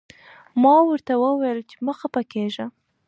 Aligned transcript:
ما 0.61 0.75
ورته 0.89 1.13
وویل 1.17 1.59
چې 1.69 1.75
مه 1.85 1.93
خفه 1.99 2.21
کېږه. 2.31 2.65